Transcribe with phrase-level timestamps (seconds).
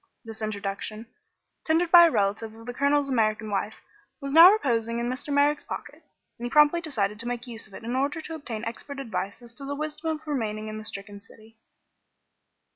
[0.25, 1.05] This introduction,
[1.63, 3.75] tendered by a relative of the Colonel's American wife,
[4.19, 5.31] was now reposing in Mr.
[5.31, 6.01] Merrick's pocket,
[6.39, 9.43] and he promptly decided to make use of it in order to obtain expert advice
[9.43, 11.59] as to the wisdom of remaining in the stricken city.